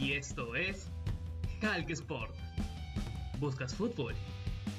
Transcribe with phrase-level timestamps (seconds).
[0.00, 0.90] Y esto es
[1.62, 2.34] Hulk Sport.
[3.38, 4.14] ¿Buscas fútbol?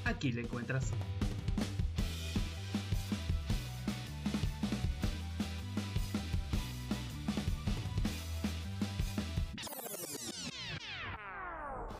[0.03, 0.91] Aquí lo encuentras.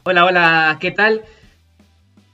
[0.04, 1.24] Hola, hola, ¿qué tal?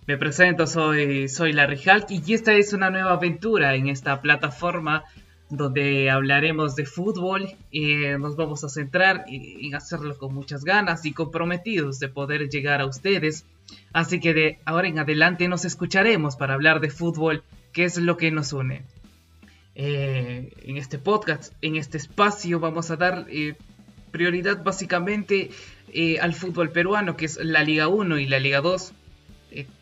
[0.06, 5.04] Me presento, soy, soy Larry Hulk y esta es una nueva aventura en esta plataforma
[5.50, 11.14] donde hablaremos de fútbol y nos vamos a centrar en hacerlo con muchas ganas y
[11.14, 13.46] comprometidos de poder llegar a ustedes.
[13.94, 18.18] Así que de ahora en adelante nos escucharemos para hablar de fútbol, que es lo
[18.18, 18.84] que nos une.
[19.76, 23.56] Eh, en este podcast, en este espacio, vamos a dar eh,
[24.12, 25.52] prioridad básicamente
[25.94, 28.94] eh, al fútbol peruano, que es la Liga 1 y la Liga 2.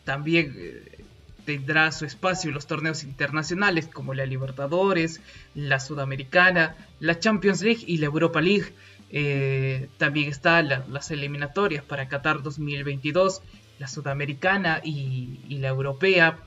[0.04, 0.54] también
[1.46, 5.22] tendrá su espacio en los torneos internacionales como la Libertadores,
[5.54, 8.74] la Sudamericana, la Champions League y la Europa League.
[9.10, 13.40] Eh, también están las eliminatorias para Qatar 2022,
[13.78, 16.38] la Sudamericana y, la Europea.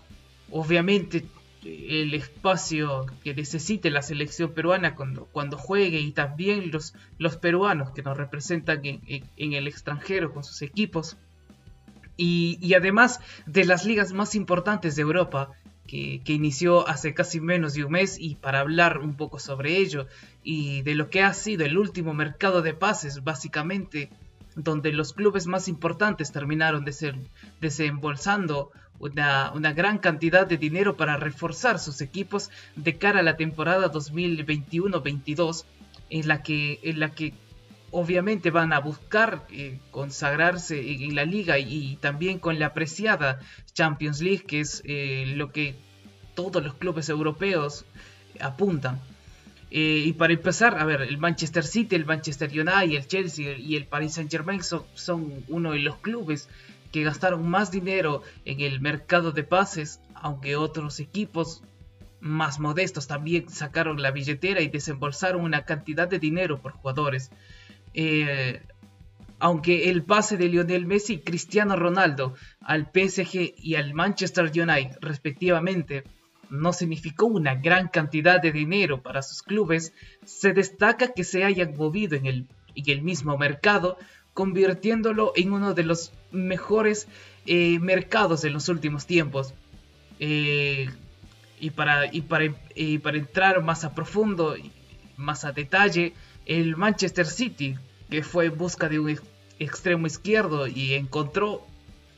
[0.52, 1.26] Obviamente
[1.64, 7.92] el espacio que necesite la selección peruana cuando, cuando juegue y también los, los peruanos
[7.92, 11.18] que nos representan en el extranjero con sus equipos.
[12.22, 15.52] Y, además de las ligas más importantes de Europa,
[15.88, 20.06] que, inició hace casi menos de un mes, y para hablar un poco sobre ello
[20.44, 24.10] y de lo que ha sido el último mercado de pases, básicamente,
[24.58, 27.16] donde los clubes más importantes terminaron de ser,
[27.62, 33.38] desembolsando una, una, gran cantidad de dinero para reforzar sus equipos de cara a la
[33.38, 35.64] temporada 2021-22,
[36.10, 37.34] en la que, en la que
[37.92, 43.40] obviamente van a buscar eh, consagrarse en, la liga y, también con la apreciada
[43.74, 45.76] Champions League, que es eh, lo que
[46.36, 47.86] todos los clubes europeos
[48.40, 49.00] apuntan.
[49.72, 53.76] Eh, y para empezar, a ver, el Manchester City, el Manchester United, el Chelsea y
[53.76, 56.50] el Paris Saint Germain son, son uno de los clubes
[56.92, 61.62] que gastaron más dinero en el mercado de pases, aunque otros equipos
[62.20, 67.32] más modestos también sacaron la billetera y desembolsaron una cantidad de dinero por jugadores.
[68.02, 68.62] Eh,
[69.40, 75.00] aunque el pase de Lionel Messi y Cristiano Ronaldo al PSG y al Manchester United
[75.02, 76.06] respectivamente
[76.50, 79.92] no significó una gran cantidad de dinero para sus clubes,
[80.24, 83.98] se destaca que se hayan movido en el, mismo mercado,
[84.34, 87.06] convirtiéndolo en uno de los mejores
[87.46, 89.54] eh, mercados de los últimos tiempos.
[90.22, 90.90] Eh,
[91.60, 92.46] y, para, y, para,
[92.76, 94.56] y para entrar más a profundo,
[95.18, 96.14] más a detalle,
[96.46, 97.76] el Manchester City,
[98.10, 99.20] que fue en busca de un
[99.60, 101.66] extremo izquierdo y encontró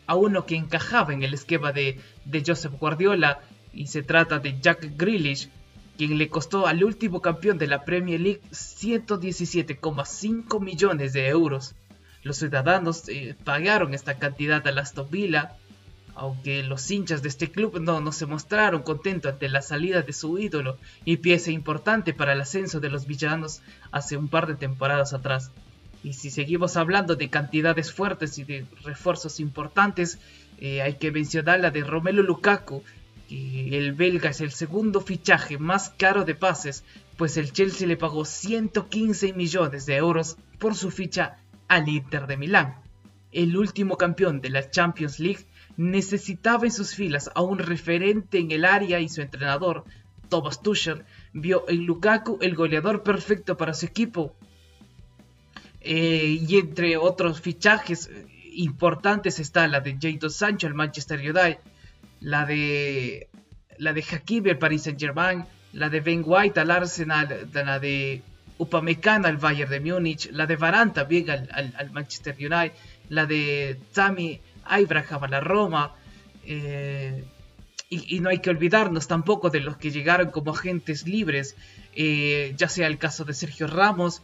[0.07, 1.99] a uno que encajaba en el esquema de,
[2.45, 3.39] Joseph Guardiola,
[3.73, 5.49] y se trata de Jack Grealish,
[5.97, 11.73] quien le costó al último campeón de la Premier League 117,5 millones de euros.
[12.23, 15.57] Los ciudadanos eh, pagaron esta cantidad a Aston Villa
[16.15, 20.13] aunque los hinchas de este club no, no se mostraron contentos ante la salida de
[20.13, 24.55] su ídolo y pieza importante para el ascenso de los villanos hace un par de
[24.55, 25.51] temporadas atrás.
[26.03, 30.19] Y si seguimos hablando de cantidades fuertes y de refuerzos importantes,
[30.59, 32.83] eh, hay que mencionar la de Romelu Lukaku,
[33.27, 36.83] que el belga es el segundo fichaje más caro de pases,
[37.17, 42.37] pues el Chelsea le pagó 115 millones de euros por su ficha al Inter de
[42.37, 42.75] Milán.
[43.31, 45.45] El último campeón de la Champions League
[45.77, 49.85] necesitaba en sus filas a un referente en el área y su entrenador,
[50.29, 54.35] Thomas Tuchel, vio en Lukaku el goleador perfecto para su equipo.
[55.81, 58.09] Eh, y entre otros fichajes
[58.53, 61.57] importantes está la de Jadon Sancho al Manchester United,
[62.19, 63.27] la de
[63.77, 65.43] la de Hakimi al Paris Saint Germain,
[65.73, 68.21] la de Ben White al Arsenal, la de
[68.59, 72.73] Upamecano al Bayern de Múnich, la de Varane también al, Manchester United,
[73.09, 75.95] la de Tammy Abraham a la Roma.
[76.45, 77.23] Eh,
[77.89, 81.57] y, no hay que olvidarnos tampoco de los que llegaron como agentes libres,
[81.93, 84.21] eh, ya sea el caso de Sergio Ramos,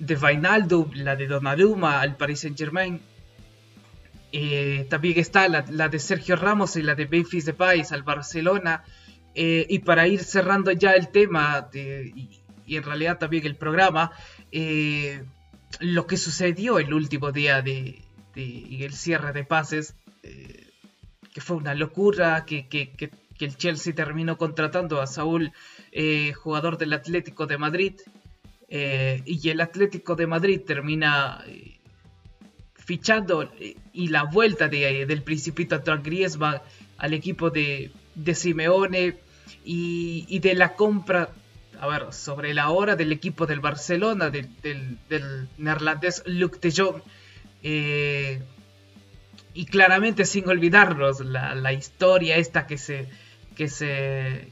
[0.00, 3.00] de Vainaldo, la de Donnarumma al Paris Saint Germain.
[4.32, 8.82] Eh, también está la, de Sergio Ramos y la de Memphis País al Barcelona.
[9.34, 14.10] y para ir cerrando ya el tema y, en realidad también el programa,
[15.78, 18.02] lo que sucedió el último día de,
[18.34, 20.66] el cierre de pases, eh,
[21.32, 22.68] que fue una locura, que,
[23.38, 25.52] el Chelsea terminó contratando a Saúl,
[25.92, 27.94] eh, jugador del Atlético de Madrid,
[28.70, 31.44] eh, y el Atlético de Madrid termina
[32.76, 33.52] fichando
[33.92, 36.60] y la vuelta de, del Principito Antoine Griezmann
[36.98, 39.18] al equipo de, de Simeone
[39.64, 41.30] y, y, de la compra
[41.80, 47.02] a ver, sobre la hora del equipo del Barcelona, del, del, neerlandés Luc de Jong.
[47.62, 48.42] Eh,
[49.54, 53.08] y claramente sin olvidarnos la, la, historia esta que se,
[53.56, 54.48] que se,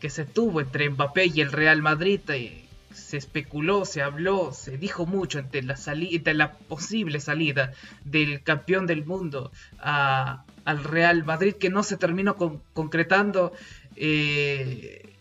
[0.00, 2.20] que se tuvo entre Mbappé y el Real Madrid.
[2.28, 2.65] Eh,
[2.96, 7.72] se especuló, se habló, se dijo mucho entre la, posible salida
[8.04, 12.36] del campeón del mundo a, al Real Madrid que no se terminó
[12.72, 13.52] concretando.
[13.94, 15.12] Eh,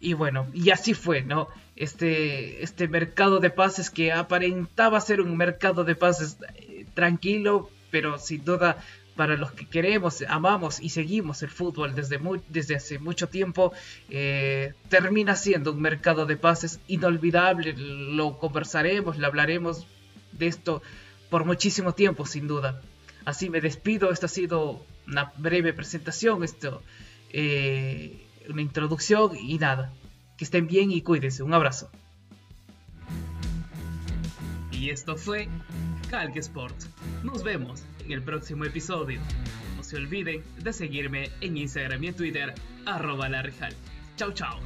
[0.00, 1.48] y bueno, y así fue, ¿no?
[1.76, 8.18] Este, este mercado de pases que aparentaba ser un mercado de pases eh, tranquilo, pero
[8.18, 8.78] sin duda
[9.20, 12.18] para los que queremos, amamos y seguimos el fútbol desde,
[12.48, 13.70] desde hace mucho tiempo,
[14.08, 17.74] eh, termina siendo un mercado de pases inolvidable.
[17.76, 19.86] Lo conversaremos, lo hablaremos
[20.32, 20.80] de esto
[21.28, 22.80] por muchísimo tiempo, sin duda.
[23.26, 26.82] Así me despido, esta ha sido una breve presentación, esto,
[27.28, 29.92] eh, una introducción y nada.
[30.38, 31.42] Que estén bien y cuídense.
[31.42, 31.90] Un abrazo.
[34.72, 35.46] Y esto fue
[36.10, 36.74] Calque Sport.
[37.22, 39.20] Nos vemos en el próximo episodio.
[39.76, 42.54] No se olviden de seguirme en Instagram y en Twitter,
[42.84, 43.48] arroba la
[44.16, 44.58] Chao, chao.